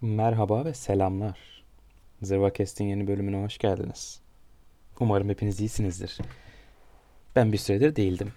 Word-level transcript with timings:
Merhaba 0.00 0.64
ve 0.64 0.74
selamlar. 0.74 1.64
Zırva 2.22 2.52
Kest'in 2.52 2.84
yeni 2.84 3.06
bölümüne 3.06 3.44
hoş 3.44 3.58
geldiniz. 3.58 4.20
Umarım 5.00 5.28
hepiniz 5.28 5.60
iyisinizdir. 5.60 6.18
Ben 7.36 7.52
bir 7.52 7.58
süredir 7.58 7.96
değildim. 7.96 8.32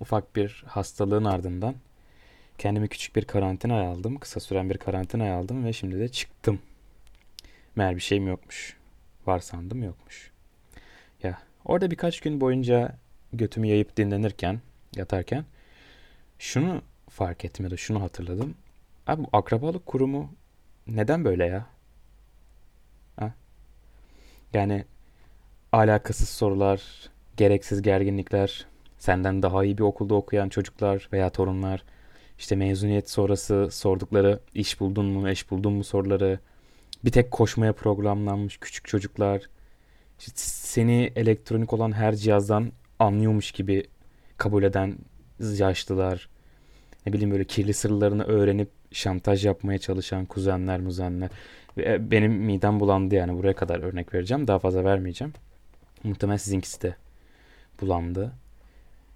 Ufak 0.00 0.36
bir 0.36 0.64
hastalığın 0.66 1.24
ardından 1.24 1.74
kendimi 2.58 2.88
küçük 2.88 3.16
bir 3.16 3.24
karantinaya 3.24 3.90
aldım. 3.90 4.18
Kısa 4.18 4.40
süren 4.40 4.70
bir 4.70 4.78
karantinaya 4.78 5.36
aldım 5.36 5.64
ve 5.64 5.72
şimdi 5.72 5.98
de 5.98 6.08
çıktım. 6.08 6.58
Meğer 7.76 7.96
bir 7.96 8.00
şeyim 8.00 8.28
yokmuş. 8.28 8.76
Var 9.26 9.38
sandım 9.38 9.82
yokmuş. 9.82 10.30
Ya 11.22 11.42
orada 11.64 11.90
birkaç 11.90 12.20
gün 12.20 12.40
boyunca 12.40 12.96
götümü 13.32 13.66
yayıp 13.66 13.96
dinlenirken, 13.96 14.60
yatarken 14.96 15.44
şunu 16.38 16.82
fark 17.08 17.44
ettim 17.44 17.64
ya 17.64 17.70
da 17.70 17.76
şunu 17.76 18.02
hatırladım. 18.02 18.54
Abi 19.06 19.22
akrabalık 19.32 19.86
kurumu 19.86 20.30
neden 20.90 21.24
böyle 21.24 21.46
ya? 21.46 21.66
Ha? 23.16 23.34
Yani 24.52 24.84
alakasız 25.72 26.28
sorular, 26.28 26.82
gereksiz 27.36 27.82
gerginlikler, 27.82 28.66
senden 28.98 29.42
daha 29.42 29.64
iyi 29.64 29.78
bir 29.78 29.82
okulda 29.82 30.14
okuyan 30.14 30.48
çocuklar 30.48 31.08
veya 31.12 31.30
torunlar, 31.30 31.84
işte 32.38 32.56
mezuniyet 32.56 33.10
sonrası 33.10 33.68
sordukları 33.70 34.40
iş 34.54 34.80
buldun 34.80 35.06
mu, 35.06 35.28
eş 35.28 35.50
buldun 35.50 35.72
mu 35.72 35.84
soruları, 35.84 36.38
bir 37.04 37.10
tek 37.10 37.30
koşmaya 37.30 37.72
programlanmış 37.72 38.58
küçük 38.58 38.84
çocuklar, 38.88 39.42
işte 40.18 40.32
seni 40.36 41.12
elektronik 41.16 41.72
olan 41.72 41.92
her 41.92 42.14
cihazdan 42.14 42.72
anlıyormuş 42.98 43.52
gibi 43.52 43.84
kabul 44.36 44.62
eden 44.62 44.98
yaşlılar, 45.58 46.28
ne 47.06 47.12
bileyim 47.12 47.30
böyle 47.30 47.44
kirli 47.44 47.74
sırlarını 47.74 48.24
öğrenip 48.24 48.79
şantaj 48.92 49.46
yapmaya 49.46 49.78
çalışan 49.78 50.26
kuzenler 50.26 50.80
muzenler. 50.80 51.30
Ve 51.76 52.10
benim 52.10 52.32
midem 52.32 52.80
bulandı 52.80 53.14
yani 53.14 53.38
buraya 53.38 53.54
kadar 53.54 53.80
örnek 53.80 54.14
vereceğim. 54.14 54.48
Daha 54.48 54.58
fazla 54.58 54.84
vermeyeceğim. 54.84 55.32
Muhtemelen 56.04 56.36
sizinkisi 56.36 56.82
de 56.82 56.94
bulandı. 57.80 58.32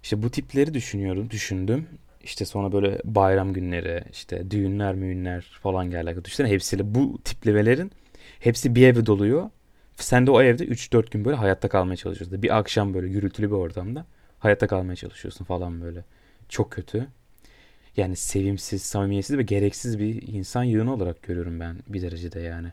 İşte 0.03 0.23
bu 0.23 0.29
tipleri 0.29 0.73
düşünüyorum, 0.73 1.29
düşündüm. 1.29 1.87
İşte 2.23 2.45
sonra 2.45 2.71
böyle 2.71 3.01
bayram 3.05 3.53
günleri, 3.53 4.03
işte 4.11 4.51
düğünler 4.51 4.95
müğünler 4.95 5.41
falan 5.41 5.89
geldi. 5.89 6.25
Düşünsene 6.25 6.49
hepsiyle 6.49 6.95
bu 6.95 7.19
tiplemelerin 7.23 7.91
hepsi 8.39 8.75
bir 8.75 8.87
evde 8.87 9.05
doluyor. 9.05 9.49
Sen 9.95 10.27
de 10.27 10.31
o 10.31 10.41
evde 10.41 10.65
3-4 10.65 11.11
gün 11.11 11.25
böyle 11.25 11.37
hayatta 11.37 11.69
kalmaya 11.69 11.95
çalışıyorsun. 11.95 12.41
Bir 12.41 12.57
akşam 12.57 12.93
böyle 12.93 13.07
gürültülü 13.07 13.47
bir 13.47 13.55
ortamda 13.55 14.05
hayatta 14.39 14.67
kalmaya 14.67 14.95
çalışıyorsun 14.95 15.45
falan 15.45 15.81
böyle. 15.81 16.03
Çok 16.49 16.71
kötü 16.71 17.07
yani 17.97 18.15
sevimsiz, 18.15 18.81
samimiyetsiz 18.81 19.37
ve 19.37 19.43
gereksiz 19.43 19.99
bir 19.99 20.27
insan 20.27 20.63
yığını 20.63 20.93
olarak 20.93 21.23
görüyorum 21.23 21.59
ben 21.59 21.77
bir 21.87 22.01
derecede 22.01 22.39
yani. 22.39 22.67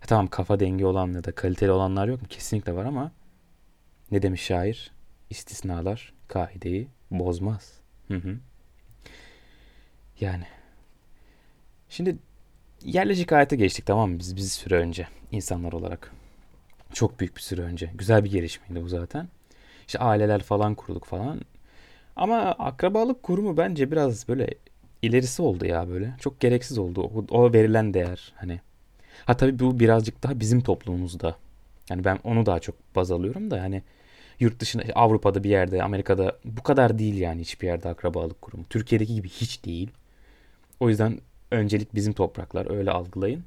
Ha, 0.00 0.06
tamam 0.06 0.26
kafa 0.26 0.60
dengi 0.60 0.86
olan 0.86 1.12
ya 1.12 1.24
da 1.24 1.32
kaliteli 1.32 1.70
olanlar 1.70 2.08
yok 2.08 2.22
mu? 2.22 2.28
Kesinlikle 2.28 2.74
var 2.74 2.84
ama 2.84 3.12
ne 4.10 4.22
demiş 4.22 4.42
şair? 4.42 4.92
İstisnalar 5.30 6.12
kaideyi 6.28 6.88
bozmaz. 7.10 7.72
Hı 8.08 8.14
hı. 8.14 8.38
Yani. 10.20 10.44
Şimdi 11.88 12.16
yerleşik 12.84 13.32
hayata 13.32 13.56
geçtik 13.56 13.86
tamam 13.86 14.10
mı? 14.10 14.18
Biz, 14.18 14.36
biz 14.36 14.52
süre 14.52 14.74
önce 14.74 15.08
insanlar 15.32 15.72
olarak. 15.72 16.12
Çok 16.92 17.20
büyük 17.20 17.36
bir 17.36 17.40
süre 17.40 17.62
önce. 17.62 17.90
Güzel 17.94 18.24
bir 18.24 18.30
gelişmeydi 18.30 18.84
bu 18.84 18.88
zaten. 18.88 19.28
İşte 19.86 19.98
aileler 19.98 20.42
falan 20.42 20.74
kurduk 20.74 21.04
falan. 21.04 21.40
Ama 22.16 22.38
akrabalık 22.40 23.22
kurumu 23.22 23.56
bence 23.56 23.90
biraz 23.90 24.28
böyle 24.28 24.54
ilerisi 25.02 25.42
oldu 25.42 25.66
ya 25.66 25.88
böyle. 25.88 26.14
Çok 26.20 26.40
gereksiz 26.40 26.78
oldu 26.78 27.02
o, 27.02 27.24
o 27.30 27.52
verilen 27.52 27.94
değer 27.94 28.32
hani. 28.36 28.60
Ha 29.26 29.36
tabii 29.36 29.58
bu 29.58 29.80
birazcık 29.80 30.22
daha 30.22 30.40
bizim 30.40 30.60
toplumumuzda. 30.60 31.36
Yani 31.90 32.04
ben 32.04 32.18
onu 32.24 32.46
daha 32.46 32.60
çok 32.60 32.74
baz 32.96 33.10
alıyorum 33.10 33.50
da 33.50 33.56
yani 33.56 33.82
yurt 34.40 34.60
dışında 34.60 34.82
Avrupa'da 34.94 35.44
bir 35.44 35.50
yerde 35.50 35.82
Amerika'da 35.82 36.38
bu 36.44 36.62
kadar 36.62 36.98
değil 36.98 37.16
yani 37.16 37.40
hiçbir 37.40 37.66
yerde 37.66 37.88
akrabalık 37.88 38.42
kurumu. 38.42 38.64
Türkiye'deki 38.70 39.14
gibi 39.14 39.28
hiç 39.28 39.64
değil. 39.64 39.90
O 40.80 40.88
yüzden 40.88 41.20
öncelik 41.50 41.94
bizim 41.94 42.12
topraklar 42.12 42.76
öyle 42.76 42.90
algılayın. 42.90 43.44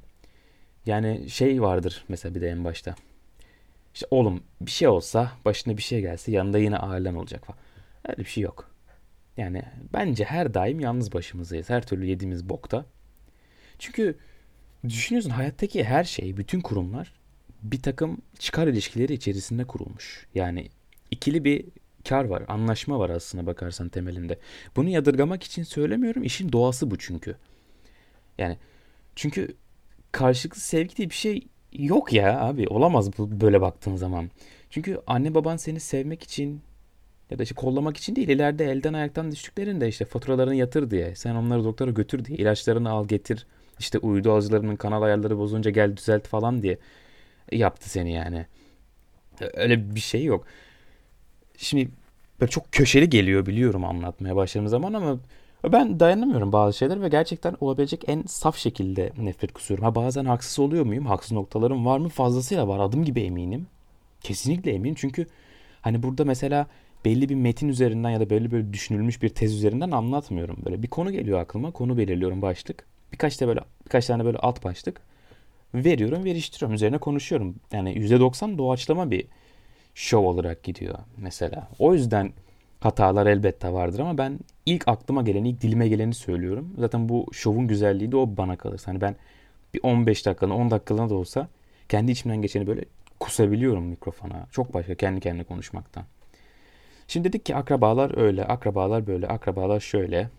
Yani 0.86 1.30
şey 1.30 1.62
vardır 1.62 2.04
mesela 2.08 2.34
bir 2.34 2.40
de 2.40 2.48
en 2.48 2.64
başta. 2.64 2.94
İşte 3.94 4.06
oğlum 4.10 4.42
bir 4.60 4.70
şey 4.70 4.88
olsa 4.88 5.32
başına 5.44 5.76
bir 5.76 5.82
şey 5.82 6.00
gelse 6.00 6.32
yanında 6.32 6.58
yine 6.58 6.76
ailen 6.76 7.14
olacak 7.14 7.46
falan. 7.46 7.58
Öyle 8.08 8.18
bir 8.18 8.24
şey 8.24 8.42
yok. 8.42 8.70
Yani 9.36 9.62
bence 9.92 10.24
her 10.24 10.54
daim 10.54 10.80
yalnız 10.80 11.12
başımızdayız. 11.12 11.70
Her 11.70 11.86
türlü 11.86 12.06
yediğimiz 12.06 12.48
bokta. 12.48 12.86
Çünkü 13.78 14.18
düşünüyorsun 14.84 15.30
hayattaki 15.30 15.84
her 15.84 16.04
şey, 16.04 16.36
bütün 16.36 16.60
kurumlar 16.60 17.12
bir 17.62 17.82
takım 17.82 18.22
çıkar 18.38 18.66
ilişkileri 18.66 19.12
içerisinde 19.12 19.64
kurulmuş. 19.64 20.26
Yani 20.34 20.68
ikili 21.10 21.44
bir 21.44 21.64
kar 22.08 22.24
var, 22.24 22.42
anlaşma 22.48 22.98
var 22.98 23.10
aslında 23.10 23.46
bakarsan 23.46 23.88
temelinde. 23.88 24.38
Bunu 24.76 24.88
yadırgamak 24.88 25.42
için 25.42 25.62
söylemiyorum. 25.62 26.22
İşin 26.22 26.52
doğası 26.52 26.90
bu 26.90 26.98
çünkü. 26.98 27.36
Yani 28.38 28.58
çünkü 29.16 29.56
karşılıklı 30.12 30.60
sevgi 30.60 30.96
diye 30.96 31.10
bir 31.10 31.14
şey 31.14 31.46
yok 31.72 32.12
ya 32.12 32.40
abi. 32.40 32.68
Olamaz 32.68 33.18
bu 33.18 33.40
böyle 33.40 33.60
baktığın 33.60 33.96
zaman. 33.96 34.30
Çünkü 34.70 35.00
anne 35.06 35.34
baban 35.34 35.56
seni 35.56 35.80
sevmek 35.80 36.22
için 36.22 36.62
ya 37.30 37.38
da 37.38 37.42
işte 37.42 37.54
kollamak 37.54 37.96
için 37.96 38.16
değil 38.16 38.28
ileride 38.28 38.64
elden 38.70 38.92
ayaktan 38.92 39.32
düştüklerinde 39.32 39.88
işte 39.88 40.04
faturalarını 40.04 40.54
yatır 40.54 40.90
diye 40.90 41.14
sen 41.14 41.34
onları 41.34 41.64
doktora 41.64 41.90
götür 41.90 42.24
diye 42.24 42.38
ilaçlarını 42.38 42.90
al 42.90 43.08
getir 43.08 43.46
işte 43.78 43.98
uydu 43.98 44.32
alıcılarının 44.32 44.76
kanal 44.76 45.02
ayarları 45.02 45.38
bozunca 45.38 45.70
gel 45.70 45.96
düzelt 45.96 46.26
falan 46.26 46.62
diye 46.62 46.78
yaptı 47.52 47.90
seni 47.90 48.12
yani. 48.12 48.46
Öyle 49.54 49.94
bir 49.94 50.00
şey 50.00 50.24
yok. 50.24 50.46
Şimdi 51.56 51.88
böyle 52.40 52.50
çok 52.50 52.72
köşeli 52.72 53.10
geliyor 53.10 53.46
biliyorum 53.46 53.84
anlatmaya 53.84 54.36
başladığım 54.36 54.68
zaman 54.68 54.92
ama 54.92 55.18
ben 55.64 56.00
dayanamıyorum 56.00 56.52
bazı 56.52 56.78
şeyler 56.78 57.02
ve 57.02 57.08
gerçekten 57.08 57.56
olabilecek 57.60 58.04
en 58.06 58.22
saf 58.22 58.56
şekilde 58.56 59.12
nefret 59.18 59.52
kusuyorum. 59.52 59.84
Ha 59.84 59.94
bazen 59.94 60.24
haksız 60.24 60.58
oluyor 60.58 60.86
muyum? 60.86 61.06
Haksız 61.06 61.32
noktalarım 61.32 61.86
var 61.86 61.98
mı? 61.98 62.08
Fazlasıyla 62.08 62.68
var. 62.68 62.78
Adım 62.80 63.04
gibi 63.04 63.20
eminim. 63.20 63.66
Kesinlikle 64.20 64.72
eminim. 64.72 64.94
Çünkü 64.98 65.26
hani 65.80 66.02
burada 66.02 66.24
mesela 66.24 66.66
belli 67.04 67.28
bir 67.28 67.34
metin 67.34 67.68
üzerinden 67.68 68.10
ya 68.10 68.20
da 68.20 68.30
belli 68.30 68.50
böyle 68.50 68.72
düşünülmüş 68.72 69.22
bir 69.22 69.28
tez 69.28 69.54
üzerinden 69.54 69.90
anlatmıyorum. 69.90 70.56
Böyle 70.64 70.82
bir 70.82 70.88
konu 70.88 71.12
geliyor 71.12 71.40
aklıma. 71.40 71.70
Konu 71.70 71.98
belirliyorum 71.98 72.42
başlık. 72.42 72.86
Birkaç 73.12 73.40
da 73.40 73.48
böyle 73.48 73.60
birkaç 73.84 74.06
tane 74.06 74.24
böyle 74.24 74.38
alt 74.38 74.64
başlık 74.64 75.00
veriyorum, 75.74 76.24
veriştiriyorum. 76.24 76.74
Üzerine 76.74 76.98
konuşuyorum. 76.98 77.54
Yani 77.72 77.92
%90 77.92 78.58
doğaçlama 78.58 79.10
bir 79.10 79.26
show 79.94 80.28
olarak 80.28 80.62
gidiyor 80.62 80.98
mesela. 81.16 81.68
O 81.78 81.94
yüzden 81.94 82.32
hatalar 82.80 83.26
elbette 83.26 83.72
vardır 83.72 83.98
ama 83.98 84.18
ben 84.18 84.38
ilk 84.66 84.88
aklıma 84.88 85.22
geleni, 85.22 85.48
ilk 85.48 85.60
dilime 85.60 85.88
geleni 85.88 86.14
söylüyorum. 86.14 86.74
Zaten 86.78 87.08
bu 87.08 87.26
şovun 87.32 87.68
güzelliği 87.68 88.12
de 88.12 88.16
o 88.16 88.36
bana 88.36 88.56
kalır. 88.56 88.82
Hani 88.84 89.00
ben 89.00 89.16
bir 89.74 89.80
15 89.82 90.26
dakikalığına 90.26 90.56
10 90.56 90.70
dakikalığına 90.70 91.10
da 91.10 91.14
olsa 91.14 91.48
kendi 91.88 92.12
içimden 92.12 92.42
geçeni 92.42 92.66
böyle 92.66 92.84
kusabiliyorum 93.20 93.84
mikrofona. 93.84 94.46
Çok 94.52 94.74
başka 94.74 94.94
kendi 94.94 95.20
kendine 95.20 95.44
konuşmaktan. 95.44 96.04
Şimdi 97.08 97.28
dedik 97.28 97.46
ki 97.46 97.56
akrabalar 97.56 98.18
öyle, 98.18 98.44
akrabalar 98.44 99.06
böyle, 99.06 99.28
akrabalar 99.28 99.80
şöyle. 99.80 100.30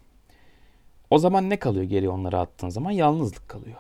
O 1.10 1.18
zaman 1.18 1.50
ne 1.50 1.60
kalıyor 1.60 1.84
geri 1.84 2.10
onlara 2.10 2.40
attığın 2.40 2.70
zaman? 2.70 2.92
Yalnızlık 2.92 3.50
kalıyor. 3.50 3.78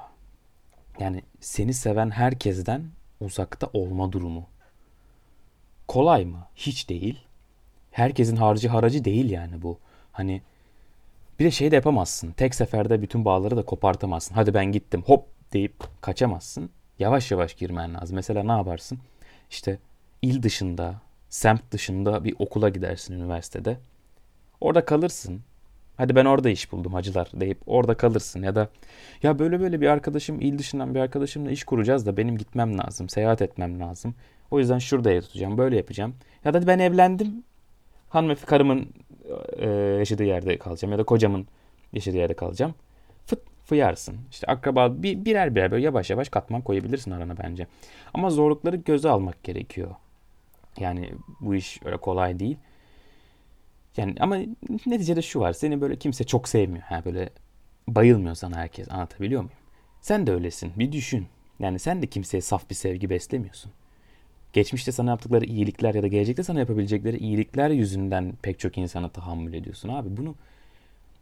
Yani 1.00 1.24
seni 1.40 1.74
seven 1.74 2.10
herkesten 2.10 2.84
uzakta 3.20 3.70
olma 3.74 4.12
durumu. 4.12 4.46
Kolay 5.88 6.26
mı? 6.26 6.48
Hiç 6.56 6.90
değil. 6.90 7.20
Herkesin 7.92 8.36
harcı 8.36 8.68
haracı 8.68 9.06
değil 9.06 9.30
yani 9.30 9.62
bu. 9.62 9.80
Hani 10.12 10.42
bir 11.40 11.46
de 11.46 11.52
şey 11.52 11.72
de 11.72 11.76
yapamazsın. 11.76 12.32
Tek 12.32 12.56
seferde 12.56 13.02
bütün 13.02 13.26
bağları 13.26 13.58
da 13.58 13.66
kopartamazsın. 13.66 14.36
Hadi 14.36 14.54
ben 14.54 14.66
gittim 14.66 15.04
hop 15.06 15.26
deyip 15.54 16.02
kaçamazsın. 16.02 16.70
Yavaş 17.00 17.32
yavaş 17.32 17.54
girmen 17.54 17.94
lazım. 17.94 18.16
Mesela 18.16 18.44
ne 18.44 18.52
yaparsın? 18.52 19.00
İşte 19.50 19.80
il 20.22 20.44
dışında 20.44 21.02
semt 21.30 21.72
dışında 21.72 22.24
bir 22.24 22.36
okula 22.40 22.70
gidersin 22.70 23.14
üniversitede. 23.14 23.78
Orada 24.62 24.86
kalırsın. 24.86 25.42
Hadi 25.98 26.16
ben 26.16 26.26
orada 26.26 26.50
iş 26.50 26.72
buldum 26.72 26.94
hacılar 26.94 27.30
deyip 27.34 27.58
orada 27.66 27.98
kalırsın 27.98 28.44
ya 28.44 28.56
da 28.56 28.70
ya 29.24 29.40
böyle 29.40 29.60
böyle 29.60 29.82
bir 29.82 29.88
arkadaşım 29.88 30.42
il 30.42 30.58
dışından 30.58 30.96
bir 30.96 31.00
arkadaşımla 31.00 31.52
iş 31.52 31.64
kuracağız 31.64 32.06
da 32.06 32.18
benim 32.18 32.38
gitmem 32.38 32.78
lazım, 32.78 33.10
seyahat 33.10 33.42
etmem 33.42 33.80
lazım. 33.80 34.16
O 34.52 34.60
yüzden 34.60 34.78
şurada 34.78 35.12
ev 35.12 35.22
tutacağım, 35.22 35.58
böyle 35.58 35.78
yapacağım. 35.78 36.16
Ya 36.46 36.54
da 36.54 36.68
ben 36.68 36.80
evlendim. 36.80 37.44
Hanımefendi 38.10 38.46
karımın 38.46 38.90
e, 39.58 39.70
yaşadığı 39.70 40.24
yerde 40.24 40.58
kalacağım 40.58 40.92
ya 40.92 40.98
da 40.98 41.04
kocamın 41.04 41.48
yaşadığı 41.94 42.18
yerde 42.18 42.34
kalacağım. 42.34 42.76
Fıt 43.26 43.40
fıyarsın. 43.66 44.18
İşte 44.32 44.48
akraba 44.48 45.04
bir, 45.04 45.26
birer 45.26 45.56
birer 45.56 45.72
böyle 45.72 45.86
yavaş 45.86 46.10
yavaş 46.10 46.30
katman 46.30 46.62
koyabilirsin 46.62 47.12
arana 47.12 47.38
bence. 47.38 47.68
Ama 48.14 48.30
zorlukları 48.30 48.76
göze 48.76 49.10
almak 49.10 49.44
gerekiyor. 49.44 49.96
Yani 50.78 51.12
bu 51.40 51.56
iş 51.56 51.80
öyle 51.86 51.98
kolay 51.98 52.40
değil. 52.40 52.58
Yani 53.98 54.16
ama 54.20 54.38
neticede 54.86 55.22
şu 55.22 55.40
var. 55.40 55.54
Seni 55.54 55.82
böyle 55.82 55.96
kimse 55.96 56.24
çok 56.24 56.50
sevmiyor. 56.50 56.84
Ha 56.84 57.06
böyle 57.06 57.30
bayılmıyor 57.88 58.36
sana 58.36 58.56
herkes. 58.58 58.92
Anlatabiliyor 58.92 59.42
muyum? 59.42 59.58
Sen 60.02 60.28
de 60.28 60.32
öylesin. 60.34 60.72
Bir 60.76 60.92
düşün. 60.92 61.28
Yani 61.60 61.80
sen 61.80 62.02
de 62.02 62.08
kimseye 62.08 62.42
saf 62.42 62.70
bir 62.70 62.76
sevgi 62.76 63.10
beslemiyorsun. 63.10 63.72
Geçmişte 64.54 64.92
sana 64.92 65.10
yaptıkları 65.10 65.46
iyilikler 65.46 65.96
ya 65.96 66.04
da 66.04 66.08
gelecekte 66.08 66.44
sana 66.44 66.60
yapabilecekleri 66.60 67.18
iyilikler 67.18 67.70
yüzünden 67.70 68.34
pek 68.42 68.60
çok 68.60 68.78
insana 68.78 69.10
tahammül 69.10 69.54
ediyorsun 69.54 69.90
abi. 69.90 70.18
Bunu 70.18 70.36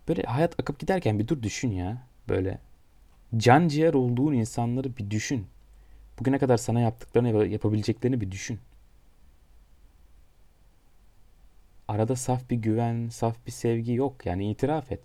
böyle 0.08 0.24
hayat 0.24 0.60
akıp 0.60 0.80
giderken 0.80 1.20
bir 1.20 1.28
dur 1.28 1.44
düşün 1.44 1.72
ya. 1.72 1.98
Böyle 2.30 2.60
can 3.38 3.68
ciğer 3.68 3.94
olduğun 3.94 4.34
insanları 4.34 4.98
bir 4.98 5.10
düşün. 5.10 5.46
Bugüne 6.20 6.38
kadar 6.38 6.58
sana 6.58 6.80
yaptıklarını 6.80 7.48
yapabileceklerini 7.48 8.22
bir 8.22 8.32
düşün. 8.32 8.60
Arada 11.88 12.16
saf 12.16 12.50
bir 12.50 12.56
güven, 12.56 13.10
saf 13.10 13.36
bir 13.48 13.52
sevgi 13.52 13.94
yok. 13.94 14.26
Yani 14.26 14.52
itiraf 14.52 14.92
et. 14.92 15.00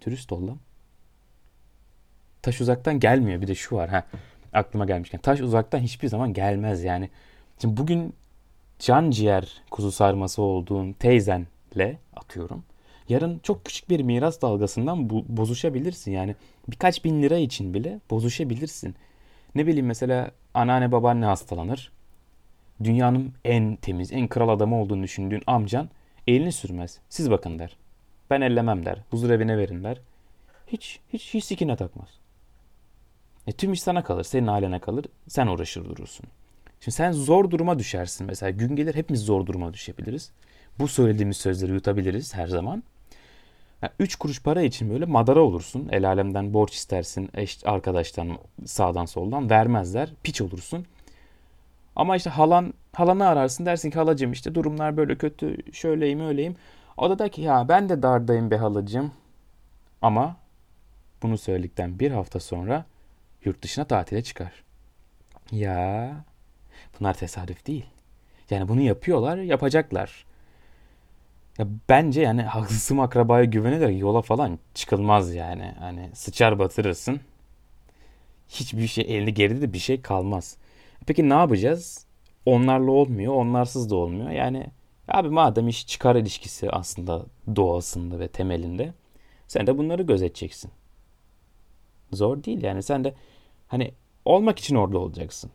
Turist 0.00 0.32
ol 0.32 0.46
lan. 0.46 0.58
Taş 2.42 2.60
uzaktan 2.60 3.00
gelmiyor. 3.00 3.40
Bir 3.40 3.48
de 3.48 3.54
şu 3.54 3.76
var. 3.76 3.90
Ha, 3.90 4.06
aklıma 4.52 4.84
gelmişken. 4.84 5.20
Taş 5.20 5.40
uzaktan 5.40 5.78
hiçbir 5.78 6.08
zaman 6.08 6.32
gelmez 6.32 6.84
yani. 6.84 7.10
Şimdi 7.58 7.76
bugün 7.76 8.14
can 8.78 9.10
ciğer 9.10 9.62
kuzu 9.70 9.92
sarması 9.92 10.42
olduğun 10.42 10.92
teyzenle 10.92 11.98
atıyorum. 12.16 12.64
Yarın 13.08 13.38
çok 13.38 13.64
küçük 13.64 13.90
bir 13.90 14.00
miras 14.00 14.42
dalgasından 14.42 15.10
bozuşabilirsin. 15.10 16.12
Yani 16.12 16.36
birkaç 16.68 17.04
bin 17.04 17.22
lira 17.22 17.36
için 17.36 17.74
bile 17.74 18.00
bozuşabilirsin. 18.10 18.94
Ne 19.54 19.66
bileyim 19.66 19.86
mesela 19.86 20.30
anneanne 20.54 20.92
babaanne 20.92 21.24
hastalanır. 21.24 21.92
Dünyanın 22.84 23.32
en 23.44 23.76
temiz, 23.76 24.12
en 24.12 24.28
kral 24.28 24.48
adamı 24.48 24.80
olduğunu 24.80 25.02
düşündüğün 25.02 25.42
amcan 25.46 25.88
elini 26.26 26.52
sürmez. 26.52 27.00
Siz 27.08 27.30
bakın 27.30 27.58
der. 27.58 27.76
Ben 28.30 28.40
ellemem 28.40 28.84
der. 28.86 28.98
Huzur 29.10 29.30
evine 29.30 29.58
verin 29.58 29.84
der. 29.84 30.00
Hiç, 30.66 31.00
hiç, 31.12 31.34
hiç 31.34 31.44
sikine 31.44 31.76
takmaz. 31.76 32.08
E, 33.46 33.52
tüm 33.52 33.72
iş 33.72 33.82
sana 33.82 34.04
kalır, 34.04 34.24
senin 34.24 34.46
ailene 34.46 34.78
kalır. 34.78 35.06
Sen 35.28 35.46
uğraşır 35.46 35.84
durursun. 35.84 36.26
Şimdi 36.80 36.94
sen 36.94 37.12
zor 37.12 37.50
duruma 37.50 37.78
düşersin 37.78 38.26
mesela. 38.26 38.50
Gün 38.50 38.76
gelir 38.76 38.94
hepimiz 38.94 39.20
zor 39.20 39.46
duruma 39.46 39.74
düşebiliriz. 39.74 40.32
Bu 40.78 40.88
söylediğimiz 40.88 41.36
sözleri 41.36 41.72
yutabiliriz 41.72 42.34
her 42.34 42.46
zaman. 42.46 42.82
Yani 43.82 43.92
üç 43.98 44.16
kuruş 44.16 44.42
para 44.42 44.62
için 44.62 44.90
böyle 44.90 45.04
madara 45.04 45.40
olursun. 45.40 45.88
El 45.92 46.08
alemden 46.08 46.54
borç 46.54 46.74
istersin 46.74 47.30
eş, 47.34 47.66
arkadaştan 47.66 48.38
sağdan 48.64 49.04
soldan 49.04 49.50
vermezler. 49.50 50.12
Piç 50.22 50.40
olursun. 50.40 50.86
Ama 51.96 52.16
işte 52.16 52.30
halan 52.30 52.74
halanı 52.92 53.26
ararsın 53.28 53.66
dersin 53.66 53.90
ki 53.90 53.98
halacığım 53.98 54.32
işte 54.32 54.54
durumlar 54.54 54.96
böyle 54.96 55.18
kötü 55.18 55.72
şöyleyim 55.72 56.20
öyleyim. 56.20 56.56
O 56.96 57.10
da 57.10 57.18
der 57.18 57.28
ki 57.28 57.42
ya 57.42 57.68
ben 57.68 57.88
de 57.88 58.02
dardayım 58.02 58.50
be 58.50 58.56
halacığım. 58.56 59.12
Ama 60.02 60.36
bunu 61.22 61.38
söyledikten 61.38 61.98
bir 61.98 62.10
hafta 62.10 62.40
sonra 62.40 62.84
yurt 63.44 63.62
dışına 63.62 63.84
tatile 63.84 64.22
çıkar. 64.22 64.52
Ya 65.52 66.12
bunlar 67.00 67.14
tesadüf 67.14 67.66
değil. 67.66 67.86
Yani 68.50 68.68
bunu 68.68 68.80
yapıyorlar, 68.80 69.36
yapacaklar. 69.36 70.24
Ya 71.58 71.66
bence 71.88 72.20
yani 72.20 72.42
haksızım 72.42 73.00
akrabaya 73.00 73.44
güvenerek 73.44 74.00
yola 74.00 74.22
falan 74.22 74.58
çıkılmaz 74.74 75.34
yani. 75.34 75.74
Hani 75.78 76.10
sıçar 76.14 76.58
batırırsın. 76.58 77.20
Hiçbir 78.48 78.86
şey 78.86 79.04
elinde 79.08 79.30
geride 79.30 79.60
de 79.60 79.72
bir 79.72 79.78
şey 79.78 80.02
kalmaz. 80.02 80.56
Peki 81.06 81.28
ne 81.28 81.34
yapacağız? 81.34 82.06
Onlarla 82.46 82.90
olmuyor, 82.90 83.34
onlarsız 83.34 83.90
da 83.90 83.96
olmuyor. 83.96 84.30
Yani 84.30 84.66
abi 85.08 85.28
madem 85.28 85.68
iş 85.68 85.86
çıkar 85.86 86.16
ilişkisi 86.16 86.70
aslında 86.70 87.26
doğasında 87.56 88.20
ve 88.20 88.28
temelinde 88.28 88.94
sen 89.48 89.66
de 89.66 89.78
bunları 89.78 90.02
gözeteceksin. 90.02 90.70
Zor 92.12 92.44
değil 92.44 92.62
yani 92.62 92.82
sen 92.82 93.04
de 93.04 93.14
hani 93.68 93.92
olmak 94.24 94.58
için 94.58 94.74
orada 94.76 94.98
olacaksın. 94.98 95.50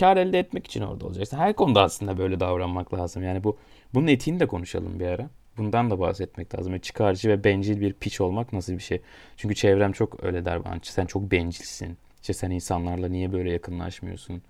Kar 0.00 0.16
elde 0.16 0.38
etmek 0.38 0.66
için 0.66 0.82
orada 0.82 1.06
olacaksın. 1.06 1.36
Her 1.36 1.56
konuda 1.56 1.82
aslında 1.82 2.18
böyle 2.18 2.40
davranmak 2.40 2.94
lazım. 2.94 3.22
Yani 3.22 3.44
bu 3.44 3.58
bunun 3.94 4.06
etiğini 4.06 4.40
de 4.40 4.46
konuşalım 4.46 5.00
bir 5.00 5.06
ara. 5.06 5.30
Bundan 5.56 5.90
da 5.90 6.00
bahsetmek 6.00 6.54
lazım. 6.54 6.72
Yani 6.72 6.82
çıkarcı 6.82 7.28
ve 7.28 7.44
bencil 7.44 7.80
bir 7.80 7.92
piç 7.92 8.20
olmak 8.20 8.52
nasıl 8.52 8.72
bir 8.72 8.78
şey? 8.78 9.00
Çünkü 9.36 9.54
çevrem 9.54 9.92
çok 9.92 10.24
öyle 10.24 10.44
der 10.44 10.64
bana. 10.64 10.78
Sen 10.82 11.06
çok 11.06 11.30
bencilsin. 11.30 11.98
İşte 12.20 12.32
sen 12.32 12.50
insanlarla 12.50 13.08
niye 13.08 13.32
böyle 13.32 13.50
yakınlaşmıyorsun? 13.52 14.42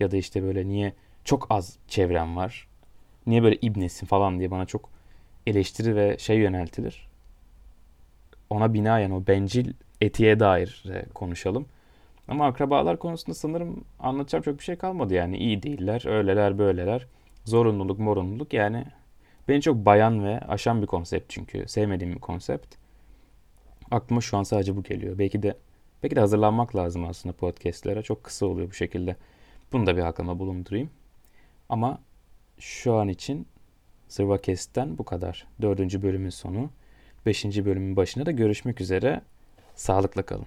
Ya 0.00 0.10
da 0.10 0.16
işte 0.16 0.42
böyle 0.42 0.68
niye 0.68 0.92
çok 1.24 1.46
az 1.50 1.76
çevrem 1.88 2.36
var? 2.36 2.68
Niye 3.26 3.42
böyle 3.42 3.56
ibnesin 3.56 4.06
falan 4.06 4.38
diye 4.38 4.50
bana 4.50 4.66
çok 4.66 4.90
eleştiri 5.46 5.96
ve 5.96 6.18
şey 6.18 6.38
yöneltilir. 6.38 7.08
Ona 8.50 8.74
binaen 8.74 9.10
o 9.10 9.26
bencil 9.26 9.72
etiğe 10.00 10.40
dair 10.40 10.84
konuşalım. 11.14 11.66
Ama 12.28 12.46
akrabalar 12.46 12.98
konusunda 12.98 13.34
sanırım 13.34 13.84
anlatacağım 14.00 14.42
çok 14.42 14.58
bir 14.58 14.64
şey 14.64 14.76
kalmadı 14.76 15.14
yani. 15.14 15.36
iyi 15.38 15.62
değiller, 15.62 16.02
öyleler, 16.06 16.58
böyleler. 16.58 17.06
Zorunluluk, 17.44 17.98
morunluluk 17.98 18.52
yani 18.52 18.84
beni 19.48 19.62
çok 19.62 19.76
bayan 19.76 20.24
ve 20.24 20.40
aşan 20.40 20.82
bir 20.82 20.86
konsept 20.86 21.30
çünkü. 21.30 21.68
Sevmediğim 21.68 22.14
bir 22.14 22.20
konsept. 22.20 22.74
Aklıma 23.90 24.20
şu 24.20 24.36
an 24.36 24.42
sadece 24.42 24.76
bu 24.76 24.82
geliyor. 24.82 25.18
Belki 25.18 25.42
de 25.42 25.56
belki 26.02 26.16
de 26.16 26.20
hazırlanmak 26.20 26.76
lazım 26.76 27.04
aslında 27.04 27.36
podcastlere. 27.36 28.02
Çok 28.02 28.24
kısa 28.24 28.46
oluyor 28.46 28.70
bu 28.70 28.74
şekilde. 28.74 29.16
Bunu 29.72 29.86
da 29.86 29.96
bir 29.96 30.02
aklıma 30.02 30.38
bulundurayım. 30.38 30.90
Ama 31.68 32.00
şu 32.58 32.94
an 32.94 33.08
için 33.08 33.46
Zırvakest'ten 34.08 34.98
bu 34.98 35.04
kadar. 35.04 35.46
Dördüncü 35.62 36.02
bölümün 36.02 36.30
sonu. 36.30 36.70
Beşinci 37.26 37.66
bölümün 37.66 37.96
başında 37.96 38.26
da 38.26 38.30
görüşmek 38.30 38.80
üzere. 38.80 39.22
Sağlıkla 39.74 40.22
kalın. 40.22 40.46